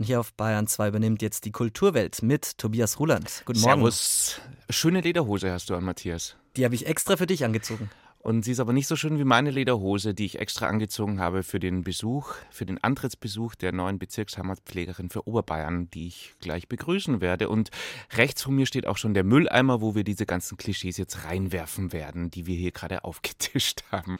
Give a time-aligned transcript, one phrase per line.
[0.00, 3.42] Und hier auf Bayern 2 übernimmt jetzt die Kulturwelt mit Tobias Ruland.
[3.44, 3.80] Guten Morgen.
[3.82, 4.40] Servus.
[4.70, 6.36] Schöne Lederhose hast du an, Matthias.
[6.56, 7.90] Die habe ich extra für dich angezogen.
[8.20, 11.42] Und sie ist aber nicht so schön wie meine Lederhose, die ich extra angezogen habe
[11.42, 17.20] für den Besuch, für den Antrittsbesuch der neuen Bezirksheimatpflegerin für Oberbayern, die ich gleich begrüßen
[17.20, 17.50] werde.
[17.50, 17.70] Und
[18.14, 21.92] rechts von mir steht auch schon der Mülleimer, wo wir diese ganzen Klischees jetzt reinwerfen
[21.92, 24.18] werden, die wir hier gerade aufgetischt haben.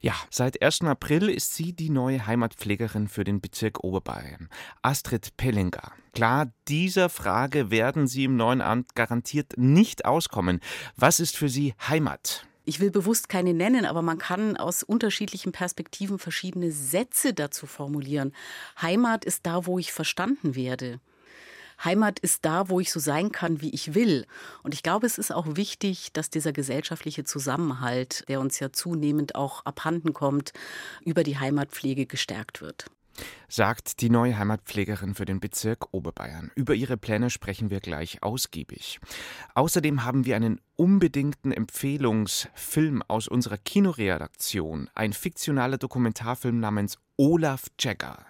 [0.00, 0.82] Ja, seit 1.
[0.82, 4.48] April ist sie die neue Heimatpflegerin für den Bezirk Oberbayern.
[4.80, 5.92] Astrid Pellinger.
[6.12, 10.60] Klar, dieser Frage werden Sie im neuen Amt garantiert nicht auskommen.
[10.96, 12.46] Was ist für Sie Heimat?
[12.64, 18.32] Ich will bewusst keine nennen, aber man kann aus unterschiedlichen Perspektiven verschiedene Sätze dazu formulieren.
[18.80, 21.00] Heimat ist da, wo ich verstanden werde.
[21.84, 24.26] Heimat ist da, wo ich so sein kann, wie ich will.
[24.62, 29.34] Und ich glaube, es ist auch wichtig, dass dieser gesellschaftliche Zusammenhalt, der uns ja zunehmend
[29.34, 30.52] auch abhanden kommt,
[31.04, 32.86] über die Heimatpflege gestärkt wird
[33.48, 36.50] sagt die neue Heimatpflegerin für den Bezirk Oberbayern.
[36.54, 39.00] Über ihre Pläne sprechen wir gleich ausgiebig.
[39.54, 48.24] Außerdem haben wir einen unbedingten Empfehlungsfilm aus unserer Kinoredaktion, ein fiktionaler Dokumentarfilm namens Olaf Jagger.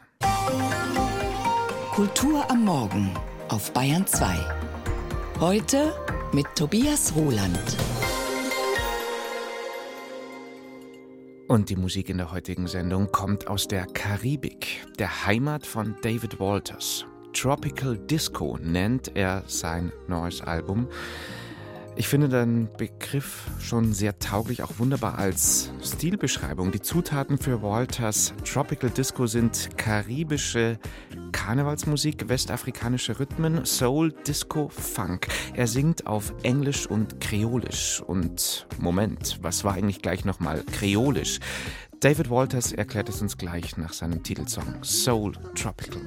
[1.95, 3.13] Kultur am Morgen
[3.49, 4.37] auf Bayern 2.
[5.41, 5.95] Heute
[6.33, 7.77] mit Tobias Roland.
[11.47, 16.39] Und die Musik in der heutigen Sendung kommt aus der Karibik, der Heimat von David
[16.39, 17.07] Walters.
[17.33, 20.89] Tropical Disco nennt er sein neues Album.
[21.99, 26.71] Ich finde den Begriff schon sehr tauglich, auch wunderbar als Stilbeschreibung.
[26.71, 30.79] Die Zutaten für Walters Tropical Disco sind karibische
[31.33, 35.27] Karnevalsmusik, westafrikanische Rhythmen, Soul, Disco, Funk.
[35.55, 38.01] Er singt auf Englisch und Kreolisch.
[38.07, 41.41] Und Moment, was war eigentlich gleich nochmal Kreolisch?
[41.99, 46.03] David Walters erklärt es uns gleich nach seinem Titelsong Soul Tropical.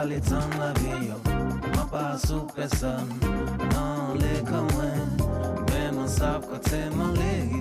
[0.00, 1.16] palitzam labio
[1.76, 3.06] mapasu pesan
[3.72, 5.08] non le kamen
[5.68, 7.60] me masap kotse malegi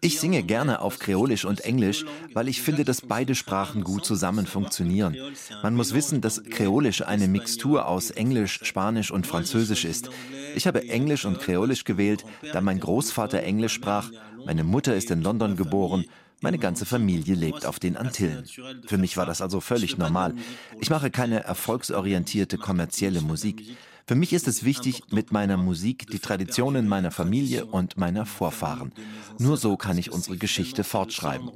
[0.00, 4.46] Ich singe gerne auf Kreolisch und Englisch, weil ich finde, dass beide Sprachen gut zusammen
[4.46, 5.16] funktionieren.
[5.64, 10.08] Man muss wissen, dass Kreolisch eine Mixtur aus Englisch, Spanisch und Französisch ist.
[10.54, 14.08] Ich habe Englisch und Kreolisch gewählt, da mein Großvater Englisch sprach,
[14.44, 16.04] meine Mutter ist in London geboren
[16.42, 18.44] meine ganze Familie lebt auf den Antillen.
[18.86, 20.34] Für mich war das also völlig normal.
[20.80, 23.76] Ich mache keine erfolgsorientierte kommerzielle Musik.
[24.08, 28.92] Für mich ist es wichtig, mit meiner Musik die Traditionen meiner Familie und meiner Vorfahren.
[29.38, 31.50] Nur so kann ich unsere Geschichte fortschreiben.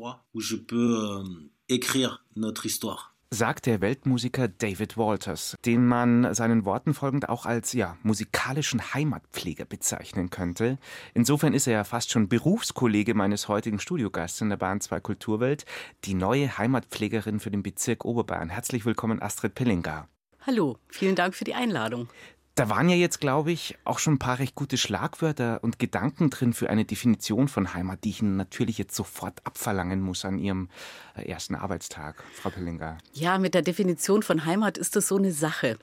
[3.33, 9.65] Sagt der Weltmusiker David Walters, den man seinen Worten folgend auch als ja, musikalischen Heimatpfleger
[9.67, 10.79] bezeichnen könnte.
[11.15, 15.67] Insofern ist er ja fast schon Berufskollege meines heutigen Studiogasts in der Bahn 2 Kulturwelt,
[16.05, 18.49] die neue Heimatpflegerin für den Bezirk Oberbayern.
[18.49, 20.09] Herzlich willkommen, Astrid Pillinger.
[20.45, 22.09] Hallo, vielen Dank für die Einladung.
[22.57, 26.31] Da waren ja jetzt, glaube ich, auch schon ein paar recht gute Schlagwörter und Gedanken
[26.31, 30.39] drin für eine Definition von Heimat, die ich Ihnen natürlich jetzt sofort abverlangen muss an
[30.39, 30.69] Ihrem
[31.17, 32.99] äh, ersten Arbeitstag, Frau Pellinger.
[33.13, 35.79] Ja, mit der Definition von Heimat ist das so eine Sache.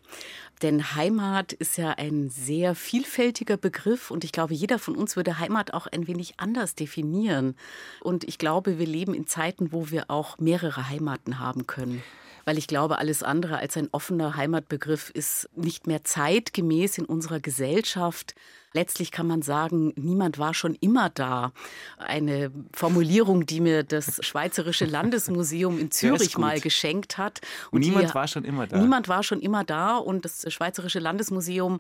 [0.62, 5.40] Denn Heimat ist ja ein sehr vielfältiger Begriff und ich glaube, jeder von uns würde
[5.40, 7.56] Heimat auch ein wenig anders definieren.
[8.02, 12.02] Und ich glaube, wir leben in Zeiten, wo wir auch mehrere Heimaten haben können
[12.48, 17.42] weil ich glaube, alles andere als ein offener Heimatbegriff ist nicht mehr zeitgemäß in unserer
[17.42, 18.36] Gesellschaft.
[18.74, 21.52] Letztlich kann man sagen, niemand war schon immer da.
[21.98, 27.42] Eine Formulierung, die mir das Schweizerische Landesmuseum in Zürich mal geschenkt hat.
[27.72, 28.78] Und niemand war schon immer da.
[28.78, 31.80] Niemand war schon immer da und das Schweizerische Landesmuseum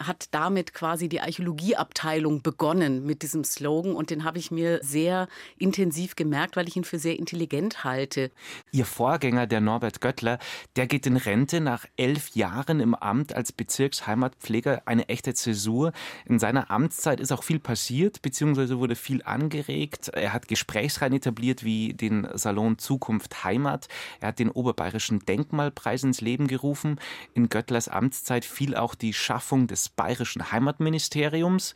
[0.00, 5.28] hat damit quasi die Archäologieabteilung begonnen mit diesem Slogan und den habe ich mir sehr
[5.58, 8.30] intensiv gemerkt, weil ich ihn für sehr intelligent halte.
[8.70, 10.38] Ihr Vorgänger, der Norbert Göttler,
[10.76, 15.92] der geht in Rente nach elf Jahren im Amt als Bezirksheimatpfleger, eine echte Zäsur.
[16.38, 20.10] In seiner Amtszeit ist auch viel passiert, beziehungsweise wurde viel angeregt.
[20.10, 23.88] Er hat Gesprächsreihen etabliert wie den Salon Zukunft Heimat.
[24.20, 27.00] Er hat den Oberbayerischen Denkmalpreis ins Leben gerufen.
[27.34, 31.74] In Göttlers Amtszeit fiel auch die Schaffung des Bayerischen Heimatministeriums.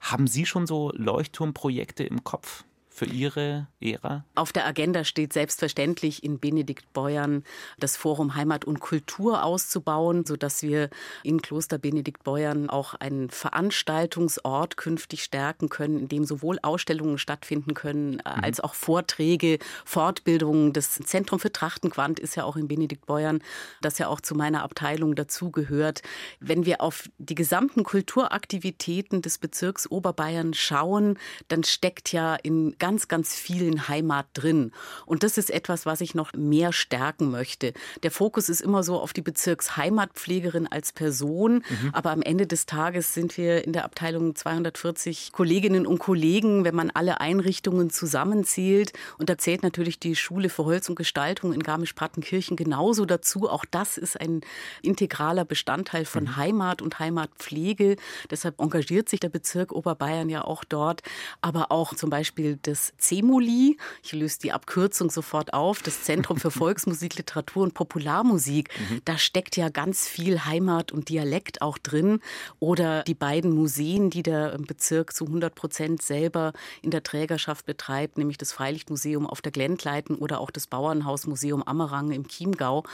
[0.00, 2.64] Haben Sie schon so Leuchtturmprojekte im Kopf?
[2.94, 4.24] Für Ihre Ära?
[4.34, 7.42] Auf der Agenda steht selbstverständlich in Benedikt Beuern
[7.78, 10.90] das Forum Heimat und Kultur auszubauen, sodass wir
[11.22, 17.74] in Kloster Benedikt Beuern auch einen Veranstaltungsort künftig stärken können, in dem sowohl Ausstellungen stattfinden
[17.74, 18.20] können, mhm.
[18.24, 20.72] als auch Vorträge, Fortbildungen.
[20.72, 23.42] Das Zentrum für Trachtenquant ist ja auch in Benedikt Beuern,
[23.80, 26.02] das ja auch zu meiner Abteilung dazugehört.
[26.40, 31.18] Wenn wir auf die gesamten Kulturaktivitäten des Bezirks Oberbayern schauen,
[31.48, 34.72] dann steckt ja in ganz, ganz vielen Heimat drin.
[35.06, 37.74] Und das ist etwas, was ich noch mehr stärken möchte.
[38.02, 41.62] Der Fokus ist immer so auf die Bezirksheimatpflegerin als Person.
[41.68, 41.90] Mhm.
[41.92, 46.74] Aber am Ende des Tages sind wir in der Abteilung 240 Kolleginnen und Kollegen, wenn
[46.74, 48.92] man alle Einrichtungen zusammenzählt.
[49.16, 53.48] Und da zählt natürlich die Schule für Holz und Gestaltung in Garmisch-Partenkirchen genauso dazu.
[53.48, 54.40] Auch das ist ein
[54.82, 56.36] integraler Bestandteil von mhm.
[56.36, 57.94] Heimat und Heimatpflege.
[58.28, 61.02] Deshalb engagiert sich der Bezirk Oberbayern ja auch dort.
[61.42, 66.50] Aber auch zum Beispiel das CEMULI, ich löse die Abkürzung sofort auf, das Zentrum für
[66.62, 68.70] Volksmusik, Literatur und Popularmusik.
[68.90, 69.00] Mhm.
[69.04, 72.20] Da steckt ja ganz viel Heimat und Dialekt auch drin.
[72.60, 76.52] Oder die beiden Museen, die der Bezirk zu 100 Prozent selber
[76.82, 82.10] in der Trägerschaft betreibt, nämlich das Freilichtmuseum auf der Glendleiten oder auch das Bauernhausmuseum Ammerang
[82.12, 82.84] im Chiemgau.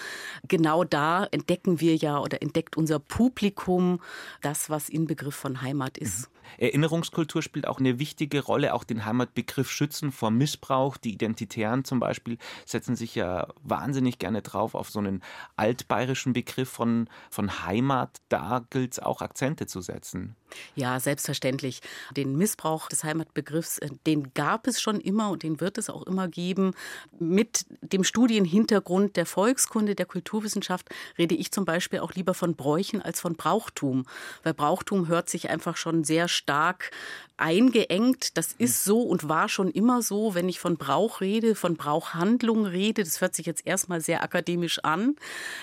[0.46, 4.00] Genau da entdecken wir ja oder entdeckt unser Publikum
[4.42, 6.30] das, was Inbegriff von Heimat ist.
[6.30, 6.37] Mhm.
[6.56, 10.96] Erinnerungskultur spielt auch eine wichtige Rolle, auch den Heimatbegriff schützen vor Missbrauch.
[10.96, 15.22] Die Identitären zum Beispiel setzen sich ja wahnsinnig gerne drauf auf so einen
[15.56, 18.20] altbayerischen Begriff von, von Heimat.
[18.28, 20.36] Da gilt es auch Akzente zu setzen.
[20.74, 21.80] Ja, selbstverständlich.
[22.16, 26.06] Den Missbrauch des Heimatbegriffs, äh, den gab es schon immer und den wird es auch
[26.06, 26.72] immer geben.
[27.18, 33.02] Mit dem Studienhintergrund der Volkskunde, der Kulturwissenschaft rede ich zum Beispiel auch lieber von Bräuchen
[33.02, 34.06] als von Brauchtum,
[34.42, 36.90] weil Brauchtum hört sich einfach schon sehr stark
[37.38, 38.36] eingeengt.
[38.36, 42.66] Das ist so und war schon immer so, wenn ich von Brauch rede, von Brauchhandlung
[42.66, 43.04] rede.
[43.04, 45.16] Das hört sich jetzt erstmal sehr akademisch an.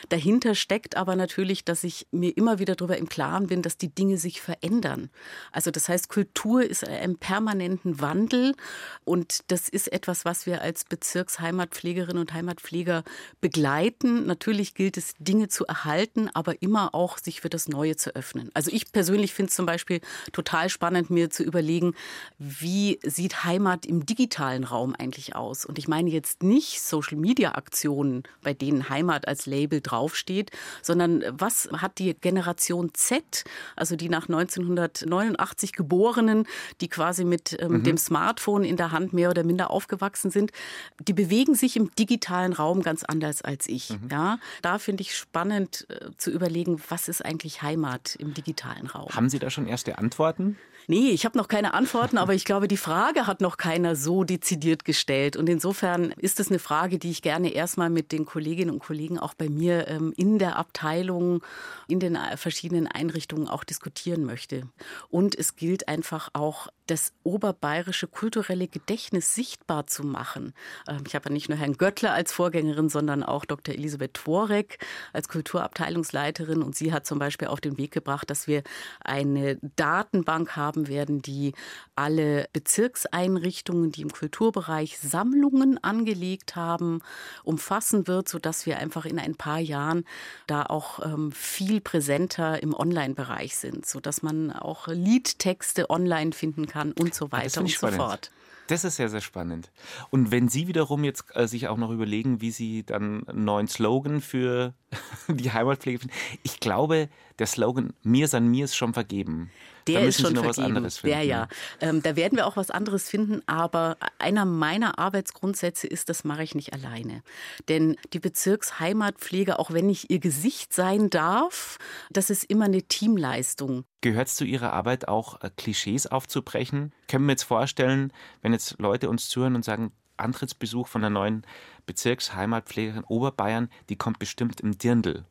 [0.10, 3.94] Dahinter steckt aber natürlich, dass ich mir immer wieder darüber im Klaren bin, dass die
[3.94, 5.10] Dinge sich verändern.
[5.52, 8.56] Also das heißt, Kultur ist im permanenten Wandel
[9.04, 13.04] und das ist etwas, was wir als Bezirksheimatpflegerinnen und Heimatpfleger
[13.42, 14.26] begleiten.
[14.26, 18.50] Natürlich gilt es, Dinge zu erhalten, aber immer auch sich für das Neue zu öffnen.
[18.54, 20.02] Also ich persönlich finde es zum Beispiel
[20.32, 21.94] total spannend, mir zu überlegen, überlegen,
[22.38, 25.66] wie sieht Heimat im digitalen Raum eigentlich aus?
[25.66, 31.98] Und ich meine jetzt nicht Social-Media-Aktionen, bei denen Heimat als Label draufsteht, sondern was hat
[31.98, 33.44] die Generation Z,
[33.76, 36.48] also die nach 1989 Geborenen,
[36.82, 37.84] die quasi mit ähm, mhm.
[37.84, 40.52] dem Smartphone in der Hand mehr oder minder aufgewachsen sind,
[41.00, 43.90] die bewegen sich im digitalen Raum ganz anders als ich.
[43.90, 44.10] Mhm.
[44.12, 49.10] Ja, da finde ich spannend äh, zu überlegen, was ist eigentlich Heimat im digitalen Raum.
[49.10, 50.58] Haben Sie da schon erste Antworten?
[50.88, 54.24] Nee, ich habe noch keine Antworten, aber ich glaube, die Frage hat noch keiner so
[54.24, 55.36] dezidiert gestellt.
[55.36, 59.18] Und insofern ist es eine Frage, die ich gerne erstmal mit den Kolleginnen und Kollegen
[59.18, 61.44] auch bei mir ähm, in der Abteilung,
[61.88, 64.64] in den äh, verschiedenen Einrichtungen auch diskutieren möchte.
[65.10, 70.54] Und es gilt einfach auch, das oberbayerische kulturelle Gedächtnis sichtbar zu machen.
[70.88, 73.74] Ähm, ich habe ja nicht nur Herrn Göttler als Vorgängerin, sondern auch Dr.
[73.74, 74.78] Elisabeth Tworek
[75.12, 76.62] als Kulturabteilungsleiterin.
[76.62, 78.64] Und sie hat zum Beispiel auf den Weg gebracht, dass wir
[79.04, 81.54] eine Datenbank haben, werden, die
[81.96, 87.02] alle Bezirkseinrichtungen, die im Kulturbereich Sammlungen angelegt haben,
[87.44, 90.06] umfassen wird, sodass wir einfach in ein paar Jahren
[90.46, 96.75] da auch ähm, viel präsenter im Online-Bereich sind, sodass man auch Liedtexte online finden kann
[97.00, 98.32] und so weiter und so fort.
[98.68, 99.72] Das ist sehr, sehr spannend.
[100.10, 103.68] Und wenn Sie wiederum jetzt äh, sich auch noch überlegen, wie Sie dann einen neuen
[103.68, 104.74] Slogan für
[105.28, 109.52] die Heimatpflege finden, ich glaube, der Slogan Mir san mir ist schon vergeben.
[109.88, 110.50] Der da ist schon vergeben.
[110.50, 111.16] was anderes finden.
[111.18, 111.48] Ja, ja.
[111.80, 116.44] Ähm, da werden wir auch was anderes finden, aber einer meiner Arbeitsgrundsätze ist, das mache
[116.44, 117.22] ich nicht alleine.
[117.70, 121.78] Denn die Bezirksheimatpflege, auch wenn ich ihr Gesicht sein darf,
[122.10, 123.86] das ist immer eine Teamleistung.
[124.02, 126.94] Gehört es zu Ihrer Arbeit auch, äh, Klischees aufzubrechen?
[127.08, 128.12] Können wir jetzt vorstellen,
[128.42, 131.46] wenn jetzt Leute uns zuhören und sagen, Antrittsbesuch von der neuen
[131.86, 135.26] Bezirksheimatpflegerin Oberbayern, die kommt bestimmt im Dirndl.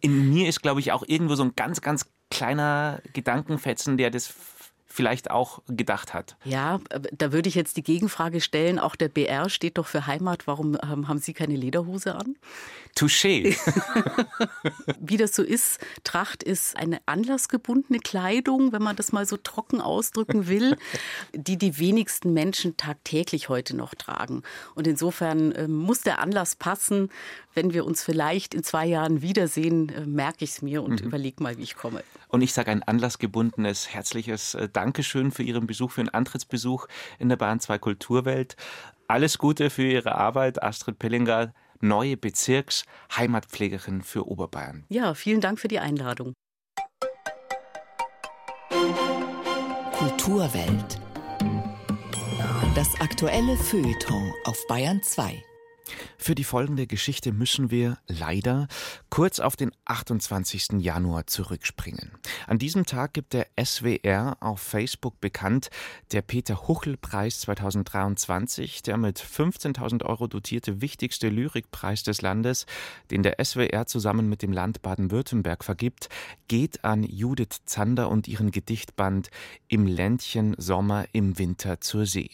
[0.00, 4.32] In mir ist, glaube ich, auch irgendwo so ein ganz, ganz kleiner Gedankenfetzen, der das
[4.92, 6.36] vielleicht auch gedacht hat.
[6.44, 6.80] Ja,
[7.12, 8.78] da würde ich jetzt die Gegenfrage stellen.
[8.78, 10.46] Auch der BR steht doch für Heimat.
[10.46, 12.36] Warum haben Sie keine Lederhose an?
[12.96, 13.56] Touché.
[15.00, 19.80] Wie das so ist, Tracht ist eine anlassgebundene Kleidung, wenn man das mal so trocken
[19.80, 20.76] ausdrücken will,
[21.34, 24.42] die die wenigsten Menschen tagtäglich heute noch tragen.
[24.74, 27.10] Und insofern äh, muss der Anlass passen.
[27.54, 31.06] Wenn wir uns vielleicht in zwei Jahren wiedersehen, äh, merke ich es mir und mhm.
[31.06, 32.02] überlege mal, wie ich komme.
[32.28, 36.86] Und ich sage ein anlassgebundenes, herzliches äh, Dankeschön für Ihren Besuch, für den Antrittsbesuch
[37.18, 38.56] in der Bahn 2 Kulturwelt.
[39.08, 44.86] Alles Gute für Ihre Arbeit, Astrid Pellinger neue Bezirksheimatpflegerin für Oberbayern.
[44.88, 46.32] Ja, vielen Dank für die Einladung.
[49.92, 50.98] Kulturwelt.
[52.74, 55.42] Das aktuelle Feuilleton auf Bayern 2.
[56.18, 58.68] Für die folgende Geschichte müssen wir leider
[59.08, 60.80] kurz auf den 28.
[60.80, 62.12] Januar zurückspringen.
[62.46, 65.70] An diesem Tag gibt der SWR auf Facebook bekannt,
[66.12, 72.66] der Peter Huchel-Preis 2023, der mit 15.000 Euro dotierte wichtigste Lyrikpreis des Landes,
[73.10, 76.08] den der SWR zusammen mit dem Land Baden-Württemberg vergibt,
[76.48, 79.30] geht an Judith Zander und ihren Gedichtband
[79.68, 82.30] Im Ländchen Sommer im Winter zur See.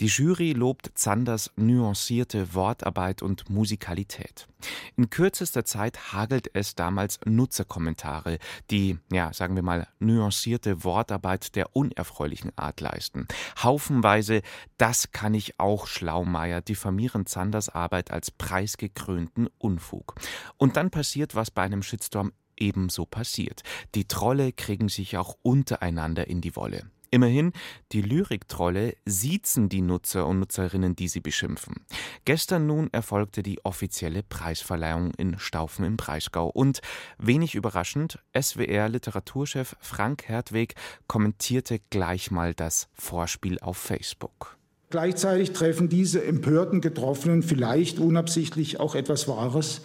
[0.00, 4.48] Die Jury lobt Zanders nuancierte Wortarbeit und Musikalität.
[4.96, 8.38] In kürzester Zeit hagelt es damals Nutzerkommentare,
[8.70, 13.26] die, ja, sagen wir mal, nuancierte Wortarbeit der unerfreulichen Art leisten.
[13.62, 14.42] Haufenweise,
[14.76, 20.14] das kann ich auch, Schlaumeier, diffamieren Zanders Arbeit als preisgekrönten Unfug.
[20.56, 23.62] Und dann passiert, was bei einem Shitstorm ebenso passiert.
[23.94, 26.90] Die Trolle kriegen sich auch untereinander in die Wolle.
[27.12, 27.52] Immerhin,
[27.90, 31.84] die Lyriktrolle siezen die Nutzer und Nutzerinnen, die sie beschimpfen.
[32.24, 36.80] Gestern nun erfolgte die offizielle Preisverleihung in Staufen im Breisgau und,
[37.18, 40.74] wenig überraschend, SWR-Literaturchef Frank Hertweg
[41.08, 44.56] kommentierte gleich mal das Vorspiel auf Facebook.
[44.90, 49.82] Gleichzeitig treffen diese empörten Getroffenen vielleicht unabsichtlich auch etwas Wahres,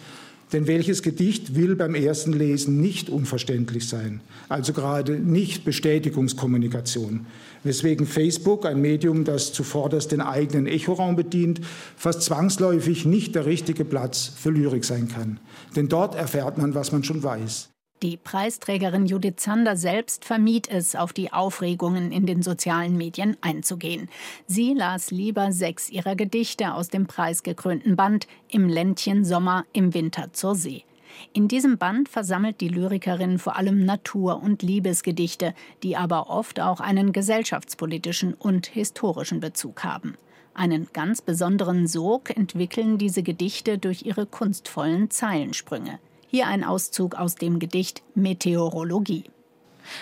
[0.52, 7.26] denn welches Gedicht will beim ersten Lesen nicht unverständlich sein, also gerade nicht Bestätigungskommunikation,
[7.64, 11.60] weswegen Facebook, ein Medium, das zuvorderst den eigenen Echoraum bedient,
[11.96, 15.40] fast zwangsläufig nicht der richtige Platz für Lyrik sein kann.
[15.74, 17.70] Denn dort erfährt man, was man schon weiß.
[18.02, 24.10] Die Preisträgerin Judith Zander selbst vermied es, auf die Aufregungen in den sozialen Medien einzugehen.
[24.46, 30.30] Sie las lieber sechs ihrer Gedichte aus dem preisgekrönten Band Im Ländchen Sommer, im Winter
[30.34, 30.84] zur See.
[31.32, 36.80] In diesem Band versammelt die Lyrikerin vor allem Natur- und Liebesgedichte, die aber oft auch
[36.80, 40.18] einen gesellschaftspolitischen und historischen Bezug haben.
[40.52, 45.98] Einen ganz besonderen Sog entwickeln diese Gedichte durch ihre kunstvollen Zeilensprünge.
[46.28, 49.24] Hier ein Auszug aus dem Gedicht Meteorologie.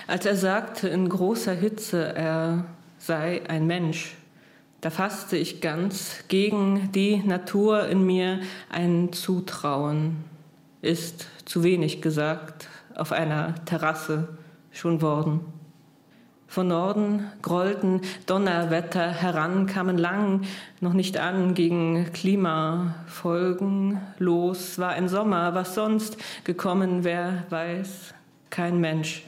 [0.07, 2.65] Als er sagte in großer Hitze, er
[2.99, 4.17] sei ein Mensch,
[4.81, 8.41] da fasste ich ganz gegen die Natur in mir
[8.71, 10.25] ein Zutrauen.
[10.83, 14.29] Ist zu wenig gesagt, auf einer Terrasse
[14.73, 15.41] schon worden.
[16.55, 20.43] Von Norden grollten Donnerwetter heran, kamen lang
[20.81, 23.99] noch nicht an gegen Klimafolgen.
[24.21, 28.15] Los war ein Sommer, was sonst gekommen, wer weiß,
[28.51, 29.25] kein Mensch.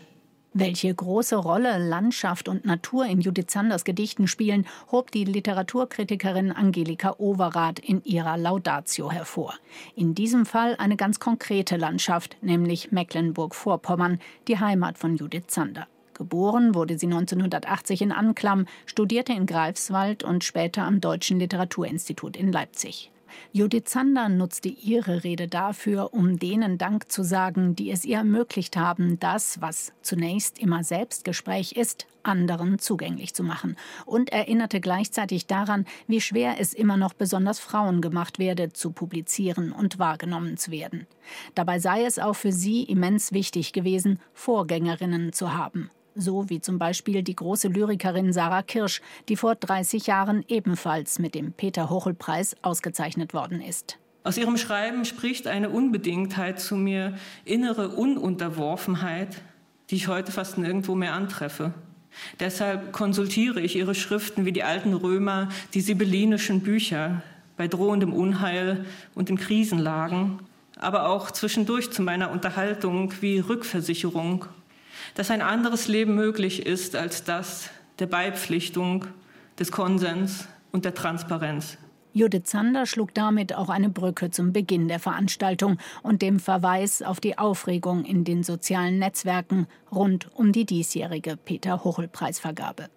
[0.52, 7.16] Welche große Rolle Landschaft und Natur in Judith Sanders Gedichten spielen, hob die Literaturkritikerin Angelika
[7.18, 9.54] Overath in ihrer Laudatio hervor.
[9.96, 15.88] In diesem Fall eine ganz konkrete Landschaft, nämlich Mecklenburg-Vorpommern, die Heimat von Judith Zander.
[16.16, 22.52] Geboren wurde sie 1980 in Anklam, studierte in Greifswald und später am Deutschen Literaturinstitut in
[22.52, 23.10] Leipzig.
[23.52, 28.78] Judith Zander nutzte ihre Rede dafür, um denen Dank zu sagen, die es ihr ermöglicht
[28.78, 35.84] haben, das, was zunächst immer Selbstgespräch ist, anderen zugänglich zu machen und erinnerte gleichzeitig daran,
[36.06, 41.06] wie schwer es immer noch besonders Frauen gemacht werde, zu publizieren und wahrgenommen zu werden.
[41.54, 45.90] Dabei sei es auch für sie immens wichtig gewesen, Vorgängerinnen zu haben.
[46.16, 51.34] So wie zum Beispiel die große Lyrikerin Sarah Kirsch, die vor 30 Jahren ebenfalls mit
[51.34, 53.98] dem Peter-Hochel-Preis ausgezeichnet worden ist.
[54.24, 59.40] Aus ihrem Schreiben spricht eine Unbedingtheit zu mir, innere Ununterworfenheit,
[59.90, 61.72] die ich heute fast nirgendwo mehr antreffe.
[62.40, 67.22] Deshalb konsultiere ich ihre Schriften wie die alten Römer, die sibyllinischen Bücher
[67.56, 70.40] bei drohendem Unheil und in Krisenlagen,
[70.78, 74.46] aber auch zwischendurch zu meiner Unterhaltung wie Rückversicherung,
[75.16, 79.06] dass ein anderes Leben möglich ist als das der Beipflichtung,
[79.58, 81.78] des Konsens und der Transparenz.
[82.12, 87.20] Judith Zander schlug damit auch eine Brücke zum Beginn der Veranstaltung und dem Verweis auf
[87.20, 92.88] die Aufregung in den sozialen Netzwerken rund um die diesjährige Peter-Hochel-Preisvergabe.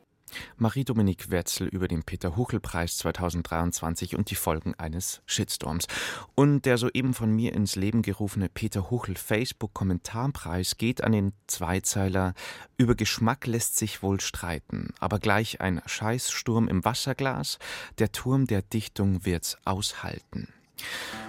[0.58, 5.88] Marie-Dominique Wetzel über den Peter-Huchel-Preis 2023 und die Folgen eines Shitstorms.
[6.36, 12.34] Und der soeben von mir ins Leben gerufene Peter-Huchel Facebook-Kommentarpreis geht an den Zweizeiler
[12.78, 17.60] Über Geschmack lässt sich wohl streiten, aber gleich ein Scheißsturm im Wasserglas,
[17.98, 20.48] der Turm der Dichtung wird's aushalten.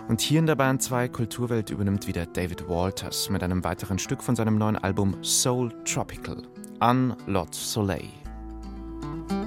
[0.08, 4.22] Und hier in der Bahn 2 Kulturwelt übernimmt wieder David Walters mit einem weiteren Stück
[4.22, 6.42] von seinem neuen Album Soul Tropical,
[6.80, 8.19] An Lot Soleil.
[9.00, 9.39] Thank you.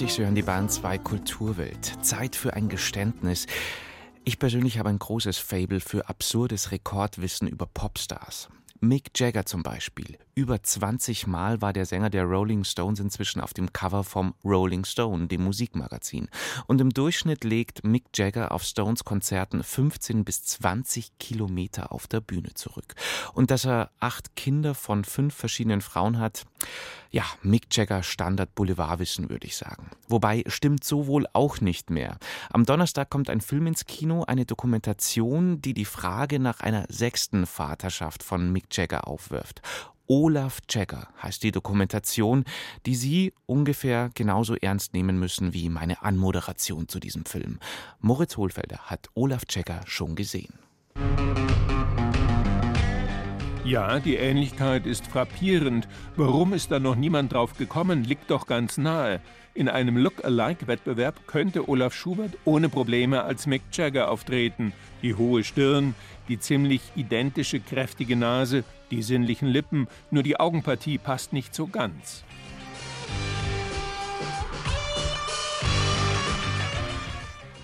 [0.00, 1.92] Uhr, Sie hören die Bahn 2 Kulturwelt.
[2.02, 3.46] Zeit für ein Geständnis.
[4.24, 8.48] Ich persönlich habe ein großes Fable für absurdes Rekordwissen über Popstars.
[8.80, 10.18] Mick Jagger zum Beispiel.
[10.40, 14.86] Über 20 Mal war der Sänger der Rolling Stones inzwischen auf dem Cover vom Rolling
[14.86, 16.30] Stone, dem Musikmagazin.
[16.66, 22.22] Und im Durchschnitt legt Mick Jagger auf Stones Konzerten 15 bis 20 Kilometer auf der
[22.22, 22.94] Bühne zurück.
[23.34, 26.46] Und dass er acht Kinder von fünf verschiedenen Frauen hat,
[27.10, 29.90] ja, Mick Jagger Standard Boulevardwissen, würde ich sagen.
[30.08, 32.16] Wobei stimmt so wohl auch nicht mehr.
[32.50, 37.44] Am Donnerstag kommt ein Film ins Kino, eine Dokumentation, die die Frage nach einer sechsten
[37.44, 39.60] Vaterschaft von Mick Jagger aufwirft.
[40.10, 42.44] Olaf Jagger heißt die Dokumentation,
[42.84, 47.60] die Sie ungefähr genauso ernst nehmen müssen wie meine Anmoderation zu diesem Film.
[48.00, 50.58] Moritz Hohlfelder hat Olaf Jagger schon gesehen.
[53.64, 55.86] Ja, die Ähnlichkeit ist frappierend.
[56.16, 59.20] Warum ist da noch niemand drauf gekommen, liegt doch ganz nahe.
[59.52, 64.72] In einem Look-alike-Wettbewerb könnte Olaf Schubert ohne Probleme als Mick Jagger auftreten.
[65.02, 65.94] Die hohe Stirn,
[66.28, 72.22] die ziemlich identische kräftige Nase, die sinnlichen Lippen, nur die Augenpartie passt nicht so ganz.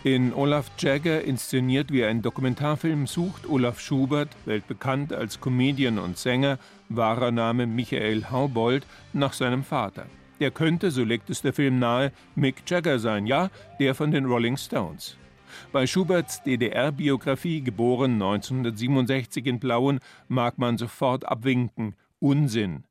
[0.03, 6.59] In Olaf Jagger, inszeniert wie ein Dokumentarfilm, sucht Olaf Schubert, weltbekannt als Comedian und Sänger,
[6.89, 10.07] wahrer Name Michael Haubold, nach seinem Vater.
[10.41, 14.27] Der könnte, so legt es der Film nahe, Mick Jagger sein, ja, der von den
[14.27, 15.17] Rolling Stones.
[15.73, 22.85] Bei Schuberts DDR-Biografie, geboren 1967 in Plauen, mag man sofort abwinken: Unsinn.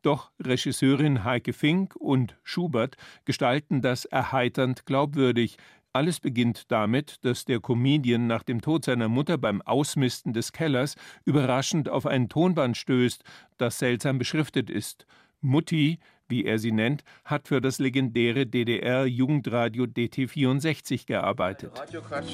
[0.00, 5.58] Doch Regisseurin Heike Fink und Schubert gestalten das erheiternd glaubwürdig,
[5.96, 10.94] alles beginnt damit, dass der Comedian nach dem Tod seiner Mutter beim Ausmisten des Kellers
[11.24, 13.24] überraschend auf ein Tonband stößt,
[13.56, 15.06] das seltsam beschriftet ist.
[15.40, 21.78] Mutti, wie er sie nennt, hat für das legendäre DDR-Jugendradio DT64 gearbeitet.
[21.78, 22.32] Radioquatsch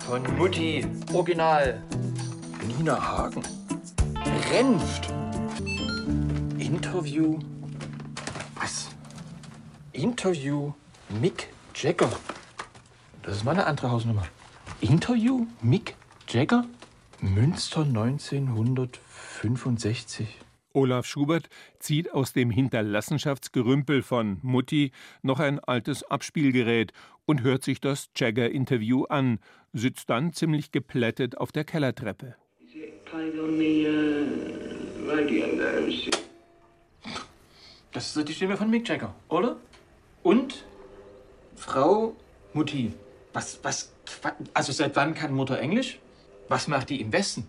[0.00, 1.82] von Mutti, Original.
[2.66, 3.42] Nina Hagen.
[4.52, 5.12] Renft.
[6.58, 7.38] Interview.
[8.56, 8.88] Was?
[9.92, 10.72] Interview
[11.20, 12.10] Mick Jagger.
[13.22, 14.22] Das ist meine andere Hausnummer.
[14.80, 15.94] Interview Mick
[16.28, 16.64] Jagger?
[17.20, 20.38] Münster 1965.
[20.72, 26.92] Olaf Schubert zieht aus dem Hinterlassenschaftsgerümpel von Mutti noch ein altes Abspielgerät
[27.26, 29.38] und hört sich das Jagger-Interview an,
[29.72, 32.36] sitzt dann ziemlich geplättet auf der Kellertreppe.
[37.92, 39.56] Das ist die Stimme von Mick Jagger, oder?
[40.22, 40.64] Und
[41.56, 42.14] Frau
[42.52, 42.92] Mutti.
[43.32, 43.92] Was, was,
[44.54, 45.98] also seit wann kann Mutter Englisch?
[46.48, 47.46] Was macht die im Westen?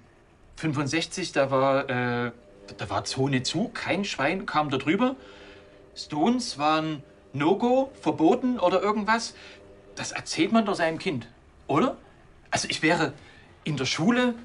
[0.58, 2.32] 65, da war, äh,
[2.78, 5.16] da war Zone zu, kein Schwein kam da drüber.
[5.96, 7.04] Stones waren
[7.34, 9.36] No-Go, verboten oder irgendwas.
[9.96, 11.28] Das erzählt man doch seinem Kind,
[11.68, 11.98] oder?
[12.50, 13.14] Also ich wäre
[13.64, 14.36] in der Schule,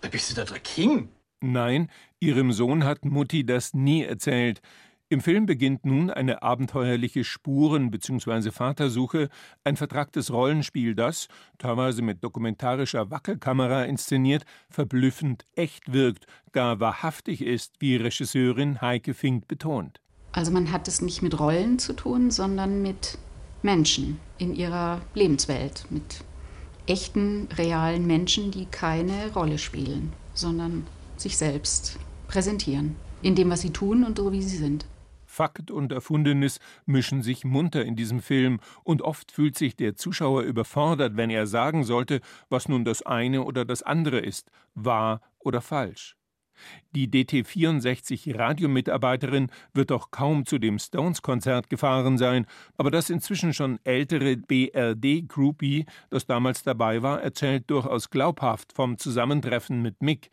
[0.00, 1.08] da bist du da der King.
[1.40, 4.62] Nein, ihrem Sohn hat Mutti das nie erzählt.
[5.10, 8.50] Im Film beginnt nun eine abenteuerliche Spuren- bzw.
[8.50, 9.28] Vatersuche,
[9.62, 17.74] ein vertracktes Rollenspiel, das, teilweise mit dokumentarischer Wackelkamera inszeniert, verblüffend echt wirkt, gar wahrhaftig ist,
[17.80, 20.00] wie Regisseurin Heike Fink betont.
[20.32, 23.18] Also man hat es nicht mit Rollen zu tun, sondern mit
[23.62, 26.24] Menschen in ihrer Lebenswelt, mit
[26.86, 30.86] echten, realen Menschen, die keine Rolle spielen, sondern
[31.18, 34.86] sich selbst präsentieren, in dem, was sie tun und so, wie sie sind.
[35.34, 40.42] Fakt und Erfundenes mischen sich munter in diesem Film, und oft fühlt sich der Zuschauer
[40.42, 45.60] überfordert, wenn er sagen sollte, was nun das eine oder das andere ist, wahr oder
[45.60, 46.16] falsch.
[46.94, 53.80] Die DT64 Radiomitarbeiterin wird doch kaum zu dem Stones-Konzert gefahren sein, aber das inzwischen schon
[53.82, 60.30] ältere BRD-Groupie, das damals dabei war, erzählt durchaus glaubhaft vom Zusammentreffen mit Mick,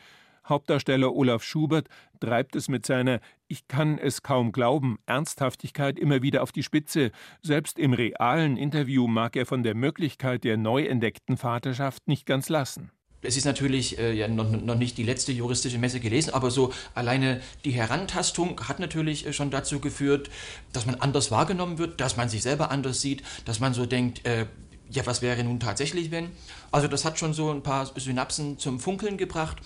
[0.47, 1.88] Hauptdarsteller Olaf Schubert
[2.19, 7.12] treibt es mit seiner Ich kann es kaum glauben Ernsthaftigkeit immer wieder auf die Spitze.
[7.41, 12.49] Selbst im realen Interview mag er von der Möglichkeit der neu entdeckten Vaterschaft nicht ganz
[12.49, 12.91] lassen.
[13.23, 16.73] Es ist natürlich äh, ja noch, noch, nicht die letzte juristische Messe gelesen, aber so
[16.95, 20.32] alleine die Herantastung hat natürlich äh, schon dazu geführt,
[20.73, 24.25] dass man anders wahrgenommen wird, dass man sich selber anders sieht, dass man so denkt,
[24.25, 24.47] äh,
[24.89, 26.32] ja, was wäre nun tatsächlich, wenn?
[26.71, 29.58] Also das hat schon so ein paar Synapsen zum Funkeln gebracht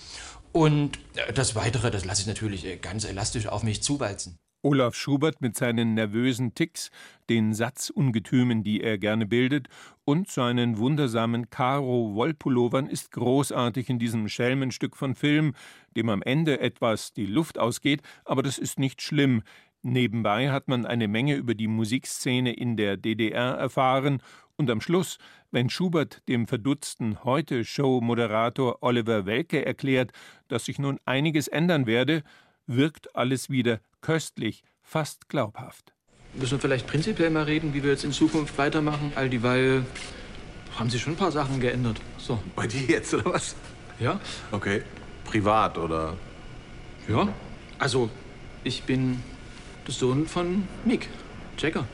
[0.56, 4.38] und äh, das Weitere, das lasse ich natürlich äh, ganz elastisch auf mich zuwalzen.
[4.62, 6.90] Olaf Schubert mit seinen nervösen Ticks,
[7.28, 9.68] den Satzungetümen, die er gerne bildet,
[10.04, 15.54] und seinen wundersamen Karo-Wollpullovern ist großartig in diesem Schelmenstück von Film,
[15.94, 19.42] dem am Ende etwas die Luft ausgeht, aber das ist nicht schlimm.
[19.82, 24.20] Nebenbei hat man eine Menge über die Musikszene in der DDR erfahren
[24.56, 25.18] und am Schluss,
[25.50, 30.12] wenn Schubert dem verdutzten Heute-Show-Moderator Oliver Welke erklärt,
[30.48, 32.22] dass sich nun einiges ändern werde,
[32.66, 35.92] wirkt alles wieder köstlich, fast glaubhaft.
[36.34, 39.12] Müssen wir vielleicht prinzipiell mal reden, wie wir jetzt in Zukunft weitermachen?
[39.14, 39.86] All dieweil
[40.78, 42.00] haben sich schon ein paar Sachen geändert.
[42.18, 42.38] So.
[42.54, 43.56] Bei dir jetzt, oder was?
[43.98, 44.20] Ja.
[44.52, 44.82] Okay.
[45.24, 46.16] Privat, oder?
[47.08, 47.28] Ja.
[47.78, 48.10] Also,
[48.64, 49.22] ich bin
[49.86, 51.08] der Sohn von Mick
[51.58, 51.86] Jagger.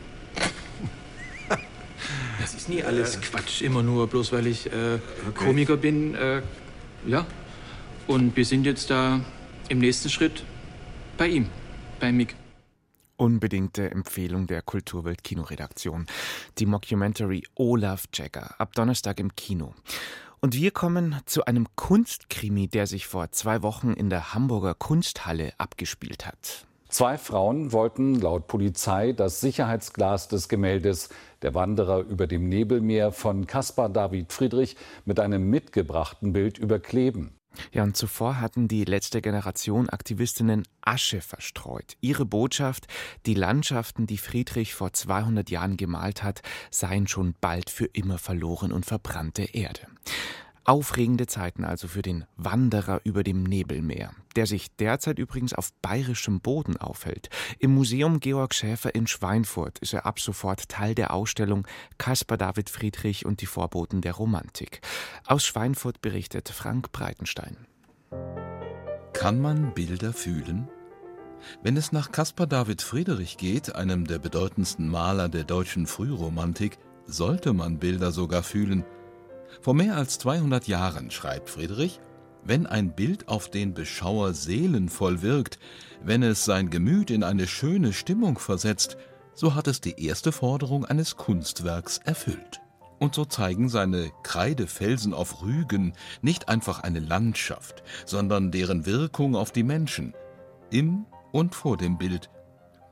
[2.41, 5.47] Das ist nie alles Quatsch, immer nur bloß weil ich äh, okay.
[5.47, 6.15] Komiker bin.
[6.15, 6.43] Äh,
[7.07, 7.27] ja.
[8.07, 9.21] Und wir sind jetzt da
[9.69, 10.45] im nächsten Schritt
[11.17, 11.49] bei ihm,
[12.01, 12.35] bei Mick.
[13.17, 16.07] Unbedingte Empfehlung der Kulturwelt Kinoredaktion.
[16.59, 19.75] Die Mockumentary Olaf Jagger ab Donnerstag im Kino.
[20.41, 25.53] Und wir kommen zu einem Kunstkrimi, der sich vor zwei Wochen in der Hamburger Kunsthalle
[25.59, 26.67] abgespielt hat.
[26.93, 31.09] Zwei Frauen wollten laut Polizei das Sicherheitsglas des Gemäldes
[31.41, 34.77] Der Wanderer über dem Nebelmeer von Caspar David Friedrich
[35.07, 37.33] mit einem mitgebrachten Bild überkleben.
[37.73, 41.97] Ja, und zuvor hatten die letzte Generation Aktivistinnen Asche verstreut.
[42.03, 42.89] Ihre Botschaft,
[43.25, 48.71] die Landschaften, die Friedrich vor 200 Jahren gemalt hat, seien schon bald für immer verloren
[48.71, 49.87] und verbrannte Erde.
[50.65, 56.41] Aufregende Zeiten also für den Wanderer über dem Nebelmeer, der sich derzeit übrigens auf bayerischem
[56.41, 57.31] Boden aufhält.
[57.59, 61.67] Im Museum Georg Schäfer in Schweinfurt ist er ab sofort Teil der Ausstellung
[61.99, 64.83] Caspar David Friedrich und die Vorboten der Romantik.
[65.27, 67.57] Aus Schweinfurt berichtet Frank Breitenstein.
[69.13, 70.69] Kann man Bilder fühlen?
[71.65, 77.53] Wenn es nach Caspar David Friedrich geht, einem der bedeutendsten Maler der deutschen Frühromantik, sollte
[77.53, 78.85] man Bilder sogar fühlen–
[79.61, 82.01] vor mehr als 200 Jahren schreibt Friedrich,
[82.45, 85.59] wenn ein Bild auf den Beschauer seelenvoll wirkt,
[86.03, 88.97] wenn es sein Gemüt in eine schöne Stimmung versetzt,
[89.35, 92.61] so hat es die erste Forderung eines Kunstwerks erfüllt.
[92.99, 99.51] Und so zeigen seine Kreidefelsen auf Rügen nicht einfach eine Landschaft, sondern deren Wirkung auf
[99.51, 100.15] die Menschen,
[100.71, 102.31] im und vor dem Bild.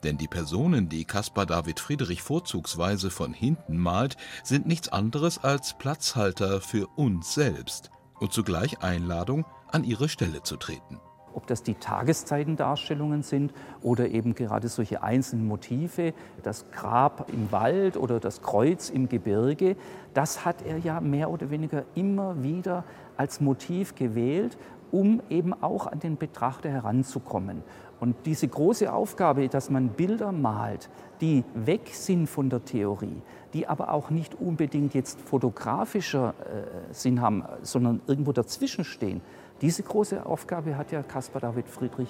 [0.02, 5.76] Denn die Personen, die Caspar David Friedrich vorzugsweise von hinten malt, sind nichts anderes als
[5.78, 11.00] Platzhalter für uns selbst und zugleich Einladung, an ihre Stelle zu treten
[11.34, 17.96] ob das die Tageszeitendarstellungen sind oder eben gerade solche einzelnen Motive, das Grab im Wald
[17.96, 19.76] oder das Kreuz im Gebirge,
[20.14, 22.84] das hat er ja mehr oder weniger immer wieder
[23.16, 24.56] als Motiv gewählt,
[24.90, 27.62] um eben auch an den Betrachter heranzukommen.
[28.00, 30.88] Und diese große Aufgabe, dass man Bilder malt,
[31.20, 33.20] die weg sind von der Theorie,
[33.52, 39.20] die aber auch nicht unbedingt jetzt fotografischer äh, Sinn haben, sondern irgendwo dazwischen stehen,
[39.60, 42.08] diese große Aufgabe hat ja Caspar David Friedrich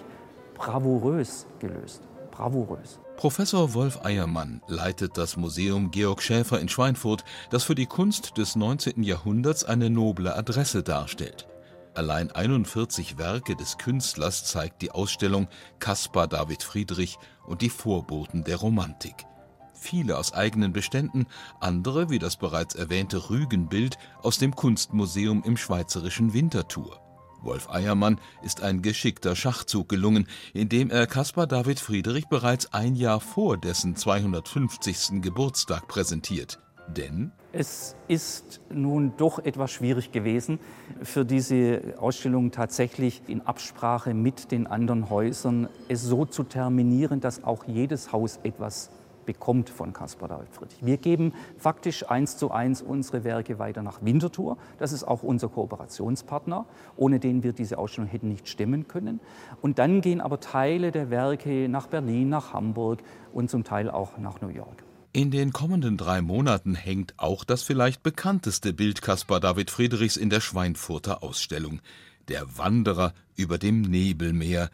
[0.54, 2.02] bravourös gelöst.
[2.30, 3.00] Bravourös.
[3.16, 8.56] Professor Wolf Eiermann leitet das Museum Georg Schäfer in Schweinfurt, das für die Kunst des
[8.56, 9.02] 19.
[9.02, 11.49] Jahrhunderts eine noble Adresse darstellt.
[11.94, 15.48] Allein 41 Werke des Künstlers zeigt die Ausstellung
[15.80, 19.26] Caspar David Friedrich und die Vorboten der Romantik.
[19.74, 21.26] Viele aus eigenen Beständen,
[21.58, 27.00] andere, wie das bereits erwähnte Rügenbild, aus dem Kunstmuseum im schweizerischen Winterthur.
[27.42, 33.20] Wolf Eiermann ist ein geschickter Schachzug gelungen, indem er Caspar David Friedrich bereits ein Jahr
[33.20, 35.22] vor dessen 250.
[35.22, 36.58] Geburtstag präsentiert.
[36.88, 40.58] Denn es ist nun doch etwas schwierig gewesen,
[41.02, 47.44] für diese Ausstellung tatsächlich in Absprache mit den anderen Häusern es so zu terminieren, dass
[47.44, 48.90] auch jedes Haus etwas
[49.26, 50.84] bekommt von Caspar David Friedrich.
[50.84, 54.56] Wir geben faktisch eins zu eins unsere Werke weiter nach Winterthur.
[54.78, 59.20] Das ist auch unser Kooperationspartner, ohne den wir diese Ausstellung hätten nicht stemmen können.
[59.60, 64.18] Und dann gehen aber Teile der Werke nach Berlin, nach Hamburg und zum Teil auch
[64.18, 64.84] nach New York.
[65.12, 70.30] In den kommenden drei Monaten hängt auch das vielleicht bekannteste Bild Caspar David Friedrichs in
[70.30, 71.80] der Schweinfurter Ausstellung.
[72.28, 74.70] Der Wanderer über dem Nebelmeer,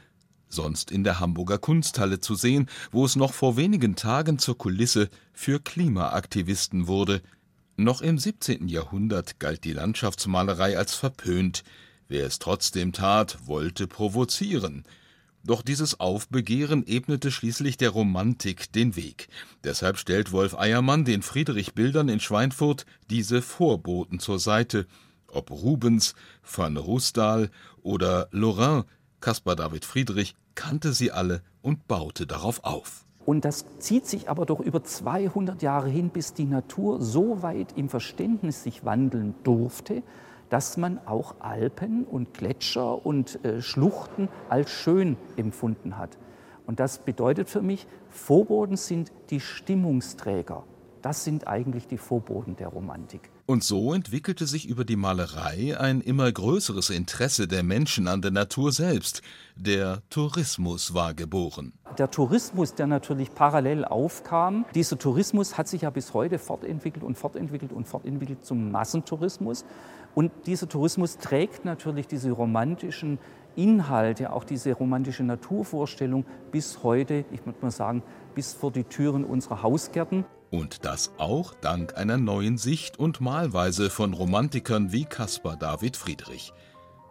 [0.51, 5.09] sonst in der Hamburger Kunsthalle zu sehen, wo es noch vor wenigen Tagen zur Kulisse
[5.33, 7.23] für Klimaaktivisten wurde.
[7.77, 8.69] Noch im 17.
[8.69, 11.65] Jahrhundert galt die Landschaftsmalerei als verpönt.
[12.09, 14.85] Wer es trotzdem tat, wollte provozieren.
[15.47, 19.29] Doch dieses Aufbegehren ebnete schließlich der Romantik den Weg.
[19.63, 24.87] Deshalb stellt Wolf Eiermann den Friedrich-Bildern in Schweinfurt diese Vorboten zur Seite.
[25.29, 27.51] Ob Rubens, van Rustal
[27.83, 28.85] oder Lorrain,
[29.21, 33.05] Caspar David Friedrich kannte sie alle und baute darauf auf.
[33.25, 37.77] Und das zieht sich aber doch über 200 Jahre hin, bis die Natur so weit
[37.77, 40.03] im Verständnis sich wandeln durfte,
[40.49, 46.19] dass man auch Alpen und Gletscher und äh, Schluchten als schön empfunden hat.
[46.67, 50.65] Und das bedeutet für mich, Vorboten sind die Stimmungsträger.
[51.03, 53.31] Das sind eigentlich die Vorboten der Romantik.
[53.49, 58.33] Und so entwickelte sich über die Malerei ein immer größeres Interesse der Menschen an der
[58.33, 59.23] Natur selbst.
[59.55, 61.73] Der Tourismus war geboren.
[61.97, 67.17] Der Tourismus, der natürlich parallel aufkam, dieser Tourismus hat sich ja bis heute fortentwickelt und
[67.17, 69.65] fortentwickelt und fortentwickelt zum Massentourismus.
[70.17, 73.19] Und dieser Tourismus trägt natürlich diese romantischen
[73.55, 78.03] Inhalte, auch diese romantische Naturvorstellung bis heute, ich würde mal sagen,
[78.35, 80.25] bis vor die Türen unserer Hausgärten.
[80.51, 86.55] Und das auch dank einer neuen Sicht und Malweise von Romantikern wie Caspar David Friedrich.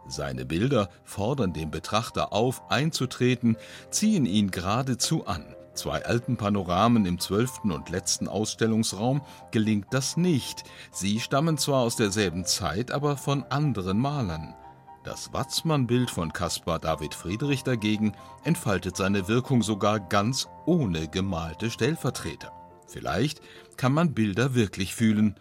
[0.08, 3.56] Seine Bilder fordern den Betrachter auf, einzutreten,
[3.92, 5.46] ziehen ihn geradezu an.
[5.76, 10.64] Zwei alten Panoramen im zwölften und letzten Ausstellungsraum gelingt das nicht.
[10.92, 14.56] Sie stammen zwar aus derselben Zeit, aber von anderen Malern.
[15.04, 22.52] Das Watzmann-Bild von Caspar David Friedrich dagegen entfaltet seine Wirkung sogar ganz ohne gemalte Stellvertreter.
[22.88, 23.42] Vielleicht
[23.78, 25.36] kann man Bilder wirklich fühlen.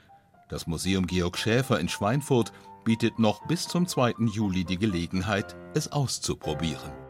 [0.48, 2.52] Das Museum Georg Schäfer in Schweinfurt
[2.84, 4.14] bietet noch bis zum 2.
[4.32, 7.03] Juli die Gelegenheit, es auszuprobieren.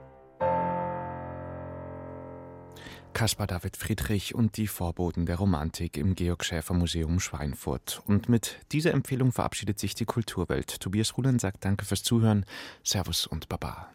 [3.14, 8.02] Caspar David Friedrich und die Vorboten der Romantik im Georg Schäfer Museum Schweinfurt.
[8.06, 10.80] Und mit dieser Empfehlung verabschiedet sich die Kulturwelt.
[10.80, 12.44] Tobias Ruhlen sagt Danke fürs Zuhören.
[12.82, 13.88] Servus und Baba.